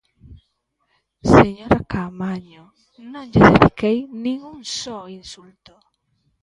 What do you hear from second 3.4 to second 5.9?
dediquei nin un só insulto.